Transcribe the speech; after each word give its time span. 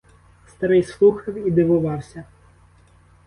Старий 0.47 0.83
слухав 0.83 1.47
і 1.47 1.51
дивувався. 1.51 2.23